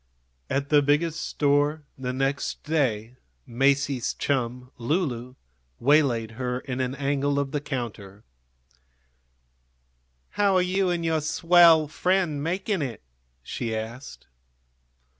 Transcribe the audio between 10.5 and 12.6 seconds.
are you and your swell friend